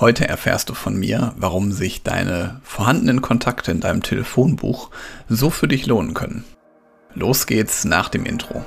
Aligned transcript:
Heute 0.00 0.28
erfährst 0.28 0.68
du 0.68 0.74
von 0.74 0.96
mir, 0.96 1.32
warum 1.36 1.72
sich 1.72 2.04
deine 2.04 2.60
vorhandenen 2.62 3.20
Kontakte 3.20 3.72
in 3.72 3.80
deinem 3.80 4.00
Telefonbuch 4.00 4.90
so 5.28 5.50
für 5.50 5.66
dich 5.66 5.86
lohnen 5.86 6.14
können. 6.14 6.44
Los 7.14 7.48
geht's 7.48 7.84
nach 7.84 8.08
dem 8.08 8.24
Intro. 8.24 8.64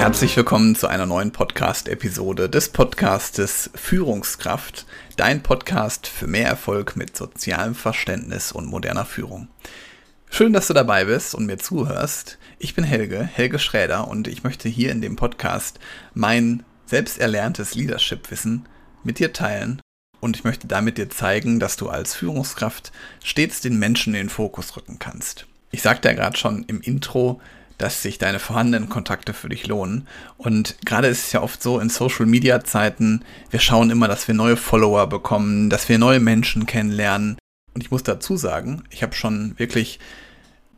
Herzlich 0.00 0.34
willkommen 0.34 0.74
zu 0.76 0.86
einer 0.86 1.04
neuen 1.04 1.30
Podcast-Episode 1.30 2.48
des 2.48 2.70
Podcastes 2.70 3.68
Führungskraft, 3.74 4.86
dein 5.18 5.42
Podcast 5.42 6.06
für 6.06 6.26
mehr 6.26 6.48
Erfolg 6.48 6.96
mit 6.96 7.14
sozialem 7.14 7.74
Verständnis 7.74 8.50
und 8.50 8.64
moderner 8.64 9.04
Führung. 9.04 9.48
Schön, 10.30 10.54
dass 10.54 10.68
du 10.68 10.72
dabei 10.72 11.04
bist 11.04 11.34
und 11.34 11.44
mir 11.44 11.58
zuhörst. 11.58 12.38
Ich 12.58 12.74
bin 12.74 12.82
Helge, 12.82 13.20
Helge 13.20 13.58
Schräder 13.58 14.08
und 14.08 14.26
ich 14.26 14.42
möchte 14.42 14.70
hier 14.70 14.90
in 14.90 15.02
dem 15.02 15.16
Podcast 15.16 15.78
mein 16.14 16.62
selbst 16.86 17.18
erlerntes 17.18 17.74
Leadership-Wissen 17.74 18.66
mit 19.04 19.18
dir 19.18 19.34
teilen 19.34 19.82
und 20.20 20.34
ich 20.34 20.44
möchte 20.44 20.66
damit 20.66 20.96
dir 20.96 21.10
zeigen, 21.10 21.60
dass 21.60 21.76
du 21.76 21.90
als 21.90 22.14
Führungskraft 22.14 22.90
stets 23.22 23.60
den 23.60 23.78
Menschen 23.78 24.14
in 24.14 24.20
den 24.20 24.30
Fokus 24.30 24.78
rücken 24.78 24.98
kannst. 24.98 25.46
Ich 25.72 25.82
sagte 25.82 26.08
ja 26.08 26.14
gerade 26.14 26.38
schon 26.38 26.64
im 26.64 26.80
Intro, 26.80 27.42
dass 27.80 28.02
sich 28.02 28.18
deine 28.18 28.38
vorhandenen 28.38 28.88
Kontakte 28.88 29.32
für 29.32 29.48
dich 29.48 29.66
lohnen. 29.66 30.06
Und 30.36 30.76
gerade 30.84 31.08
ist 31.08 31.26
es 31.26 31.32
ja 31.32 31.42
oft 31.42 31.62
so 31.62 31.80
in 31.80 31.88
Social 31.88 32.26
Media 32.26 32.62
Zeiten, 32.62 33.24
wir 33.50 33.60
schauen 33.60 33.90
immer, 33.90 34.08
dass 34.08 34.28
wir 34.28 34.34
neue 34.34 34.56
Follower 34.56 35.06
bekommen, 35.08 35.70
dass 35.70 35.88
wir 35.88 35.98
neue 35.98 36.20
Menschen 36.20 36.66
kennenlernen. 36.66 37.38
Und 37.74 37.82
ich 37.82 37.90
muss 37.90 38.02
dazu 38.02 38.36
sagen, 38.36 38.84
ich 38.90 39.02
habe 39.02 39.14
schon 39.14 39.58
wirklich 39.58 39.98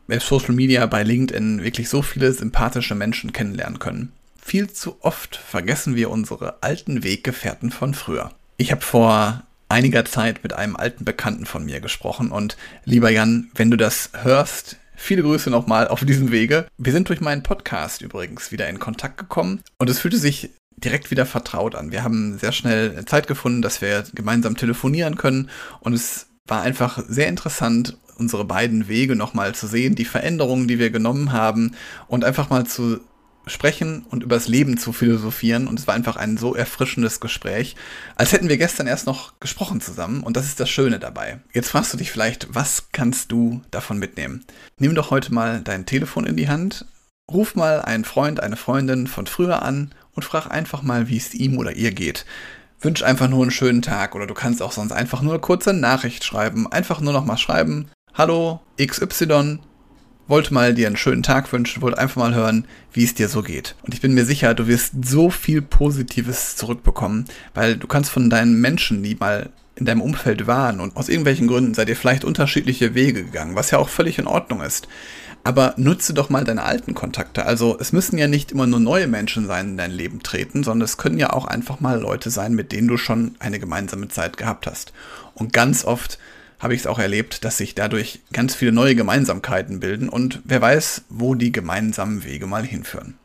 bei 0.07 0.19
Social 0.19 0.53
Media, 0.53 0.85
bei 0.85 1.03
LinkedIn 1.03 1.63
wirklich 1.63 1.89
so 1.89 2.01
viele 2.01 2.31
sympathische 2.31 2.95
Menschen 2.95 3.33
kennenlernen 3.33 3.79
können. 3.79 4.11
Viel 4.41 4.69
zu 4.69 4.97
oft 5.01 5.35
vergessen 5.35 5.95
wir 5.95 6.09
unsere 6.09 6.61
alten 6.61 7.03
Weggefährten 7.03 7.71
von 7.71 7.93
früher. 7.93 8.31
Ich 8.57 8.71
habe 8.71 8.81
vor 8.81 9.43
einiger 9.69 10.05
Zeit 10.05 10.43
mit 10.43 10.53
einem 10.53 10.75
alten 10.75 11.05
Bekannten 11.05 11.45
von 11.45 11.65
mir 11.65 11.79
gesprochen 11.79 12.31
und 12.31 12.57
lieber 12.85 13.09
Jan, 13.09 13.49
wenn 13.55 13.71
du 13.71 13.77
das 13.77 14.11
hörst, 14.21 14.77
Viele 14.95 15.23
Grüße 15.23 15.49
nochmal 15.49 15.87
auf 15.87 16.05
diesem 16.05 16.31
Wege. 16.31 16.67
Wir 16.77 16.93
sind 16.93 17.09
durch 17.09 17.21
meinen 17.21 17.43
Podcast 17.43 18.01
übrigens 18.01 18.51
wieder 18.51 18.69
in 18.69 18.79
Kontakt 18.79 19.17
gekommen 19.17 19.61
und 19.77 19.89
es 19.89 19.99
fühlte 19.99 20.17
sich 20.17 20.51
direkt 20.77 21.11
wieder 21.11 21.25
vertraut 21.25 21.75
an. 21.75 21.91
Wir 21.91 22.03
haben 22.03 22.37
sehr 22.37 22.51
schnell 22.51 23.03
Zeit 23.05 23.27
gefunden, 23.27 23.61
dass 23.61 23.81
wir 23.81 24.03
gemeinsam 24.13 24.57
telefonieren 24.57 25.17
können 25.17 25.49
und 25.81 25.93
es 25.93 26.27
war 26.47 26.61
einfach 26.61 27.03
sehr 27.07 27.27
interessant, 27.27 27.97
unsere 28.17 28.45
beiden 28.45 28.87
Wege 28.87 29.15
nochmal 29.15 29.55
zu 29.55 29.67
sehen, 29.67 29.95
die 29.95 30.05
Veränderungen, 30.05 30.67
die 30.67 30.79
wir 30.79 30.89
genommen 30.89 31.31
haben 31.31 31.75
und 32.07 32.23
einfach 32.23 32.49
mal 32.49 32.65
zu 32.65 32.99
sprechen 33.45 34.05
und 34.09 34.23
übers 34.23 34.47
Leben 34.47 34.77
zu 34.77 34.93
philosophieren. 34.93 35.67
Und 35.67 35.79
es 35.79 35.87
war 35.87 35.95
einfach 35.95 36.15
ein 36.15 36.37
so 36.37 36.55
erfrischendes 36.55 37.19
Gespräch, 37.19 37.75
als 38.15 38.31
hätten 38.31 38.49
wir 38.49 38.57
gestern 38.57 38.87
erst 38.87 39.05
noch 39.05 39.39
gesprochen 39.39 39.81
zusammen. 39.81 40.23
Und 40.23 40.37
das 40.37 40.45
ist 40.45 40.59
das 40.59 40.69
Schöne 40.69 40.99
dabei. 40.99 41.39
Jetzt 41.53 41.69
fragst 41.69 41.93
du 41.93 41.97
dich 41.97 42.11
vielleicht, 42.11 42.53
was 42.53 42.89
kannst 42.91 43.31
du 43.31 43.61
davon 43.71 43.99
mitnehmen? 43.99 44.45
Nimm 44.77 44.95
doch 44.95 45.11
heute 45.11 45.33
mal 45.33 45.61
dein 45.61 45.85
Telefon 45.85 46.25
in 46.25 46.37
die 46.37 46.49
Hand, 46.49 46.85
ruf 47.31 47.55
mal 47.55 47.81
einen 47.81 48.05
Freund, 48.05 48.39
eine 48.39 48.57
Freundin 48.57 49.07
von 49.07 49.27
früher 49.27 49.61
an 49.63 49.93
und 50.13 50.23
frag 50.23 50.47
einfach 50.47 50.81
mal, 50.81 51.09
wie 51.09 51.17
es 51.17 51.33
ihm 51.33 51.57
oder 51.57 51.75
ihr 51.75 51.91
geht. 51.91 52.25
Wünsch 52.79 53.01
einfach 53.01 53.29
nur 53.29 53.41
einen 53.41 53.51
schönen 53.51 53.81
Tag 53.81 54.13
oder 54.13 54.27
du 54.27 54.33
kannst 54.33 54.61
auch 54.61 54.73
sonst 54.73 54.91
einfach 54.91 55.21
nur 55.21 55.33
eine 55.33 55.41
kurze 55.41 55.73
Nachricht 55.73 56.23
schreiben. 56.25 56.71
Einfach 56.71 56.99
nur 56.99 57.13
noch 57.13 57.25
mal 57.25 57.37
schreiben. 57.37 57.89
Hallo 58.13 58.59
XY, 58.77 59.59
wollte 60.27 60.53
mal 60.53 60.73
dir 60.73 60.87
einen 60.87 60.97
schönen 60.97 61.23
Tag 61.23 61.51
wünschen, 61.51 61.81
wollte 61.81 61.97
einfach 61.97 62.17
mal 62.17 62.33
hören, 62.33 62.65
wie 62.93 63.03
es 63.03 63.13
dir 63.13 63.27
so 63.27 63.41
geht. 63.41 63.75
Und 63.83 63.93
ich 63.93 64.01
bin 64.01 64.13
mir 64.13 64.25
sicher, 64.25 64.53
du 64.53 64.67
wirst 64.67 64.93
so 65.05 65.29
viel 65.29 65.61
Positives 65.61 66.55
zurückbekommen, 66.55 67.25
weil 67.53 67.75
du 67.77 67.87
kannst 67.87 68.09
von 68.09 68.29
deinen 68.29 68.59
Menschen, 68.59 69.03
die 69.03 69.15
mal 69.15 69.49
in 69.75 69.85
deinem 69.85 70.01
Umfeld 70.01 70.45
waren 70.45 70.79
und 70.79 70.95
aus 70.95 71.09
irgendwelchen 71.09 71.47
Gründen 71.47 71.73
seid 71.73 71.89
ihr 71.89 71.95
vielleicht 71.95 72.23
unterschiedliche 72.23 72.93
Wege 72.93 73.23
gegangen, 73.23 73.55
was 73.55 73.71
ja 73.71 73.79
auch 73.79 73.89
völlig 73.89 74.19
in 74.19 74.27
Ordnung 74.27 74.61
ist. 74.61 74.87
Aber 75.43 75.73
nutze 75.75 76.13
doch 76.13 76.29
mal 76.29 76.45
deine 76.45 76.63
alten 76.63 76.93
Kontakte. 76.93 77.45
Also 77.45 77.77
es 77.79 77.91
müssen 77.91 78.17
ja 78.17 78.27
nicht 78.27 78.53
immer 78.53 78.65
nur 78.65 78.79
neue 78.79 79.07
Menschen 79.07 79.45
sein, 79.45 79.69
in 79.69 79.77
dein 79.77 79.91
Leben 79.91 80.23
treten, 80.23 80.63
sondern 80.63 80.85
es 80.85 80.97
können 80.97 81.17
ja 81.17 81.33
auch 81.33 81.45
einfach 81.45 81.81
mal 81.81 81.99
Leute 81.99 82.29
sein, 82.29 82.53
mit 82.53 82.71
denen 82.71 82.87
du 82.87 82.95
schon 82.95 83.35
eine 83.39 83.59
gemeinsame 83.59 84.07
Zeit 84.07 84.37
gehabt 84.37 84.67
hast. 84.67 84.93
Und 85.33 85.51
ganz 85.51 85.83
oft 85.83 86.17
habe 86.63 86.73
ich 86.73 86.81
es 86.81 86.87
auch 86.87 86.99
erlebt, 86.99 87.43
dass 87.45 87.57
sich 87.57 87.75
dadurch 87.75 88.21
ganz 88.31 88.55
viele 88.55 88.71
neue 88.71 88.95
Gemeinsamkeiten 88.95 89.79
bilden 89.79 90.09
und 90.09 90.41
wer 90.45 90.61
weiß, 90.61 91.03
wo 91.09 91.35
die 91.35 91.51
gemeinsamen 91.51 92.23
Wege 92.23 92.47
mal 92.47 92.65
hinführen. 92.65 93.15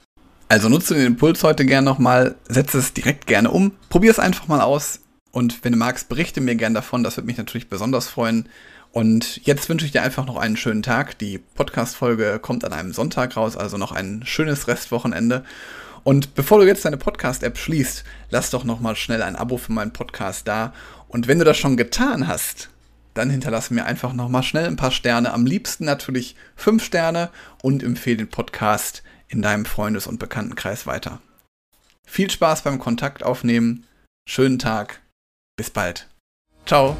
Also 0.48 0.68
nutze 0.68 0.94
den 0.94 1.06
Impuls 1.06 1.42
heute 1.44 1.64
gerne 1.64 1.84
nochmal, 1.84 2.34
setze 2.48 2.78
es 2.78 2.92
direkt 2.92 3.26
gerne 3.26 3.50
um, 3.50 3.72
probier 3.90 4.10
es 4.10 4.18
einfach 4.18 4.48
mal 4.48 4.60
aus 4.60 5.00
und 5.30 5.64
wenn 5.64 5.72
du 5.72 5.78
magst, 5.78 6.08
berichte 6.08 6.40
mir 6.40 6.56
gerne 6.56 6.74
davon, 6.74 7.04
das 7.04 7.16
würde 7.16 7.26
mich 7.26 7.38
natürlich 7.38 7.68
besonders 7.68 8.08
freuen. 8.08 8.48
Und 8.90 9.44
jetzt 9.44 9.68
wünsche 9.68 9.84
ich 9.84 9.92
dir 9.92 10.02
einfach 10.02 10.26
noch 10.26 10.36
einen 10.36 10.56
schönen 10.56 10.82
Tag. 10.82 11.18
Die 11.18 11.38
Podcast-Folge 11.38 12.38
kommt 12.40 12.64
an 12.64 12.72
einem 12.72 12.92
Sonntag 12.92 13.36
raus, 13.36 13.56
also 13.56 13.76
noch 13.76 13.92
ein 13.92 14.22
schönes 14.24 14.66
Restwochenende. 14.66 15.44
Und 16.04 16.34
bevor 16.34 16.58
du 16.58 16.66
jetzt 16.66 16.84
deine 16.84 16.96
Podcast-App 16.96 17.58
schließt, 17.58 18.04
lass 18.30 18.50
doch 18.50 18.64
nochmal 18.64 18.96
schnell 18.96 19.22
ein 19.22 19.36
Abo 19.36 19.58
für 19.58 19.72
meinen 19.72 19.92
Podcast 19.92 20.48
da. 20.48 20.72
Und 21.08 21.28
wenn 21.28 21.38
du 21.38 21.44
das 21.44 21.58
schon 21.58 21.76
getan 21.76 22.26
hast, 22.26 22.70
dann 23.18 23.30
hinterlasse 23.30 23.74
mir 23.74 23.84
einfach 23.84 24.12
nochmal 24.12 24.42
schnell 24.42 24.66
ein 24.66 24.76
paar 24.76 24.90
Sterne. 24.90 25.32
Am 25.32 25.44
liebsten 25.44 25.84
natürlich 25.84 26.36
fünf 26.56 26.84
Sterne 26.84 27.30
und 27.62 27.82
empfehle 27.82 28.18
den 28.18 28.30
Podcast 28.30 29.02
in 29.28 29.42
deinem 29.42 29.64
Freundes- 29.64 30.06
und 30.06 30.18
Bekanntenkreis 30.18 30.86
weiter. 30.86 31.20
Viel 32.06 32.30
Spaß 32.30 32.62
beim 32.62 32.78
Kontakt 32.78 33.22
aufnehmen. 33.22 33.84
Schönen 34.26 34.58
Tag. 34.58 35.02
Bis 35.56 35.70
bald. 35.70 36.08
Ciao. 36.64 36.96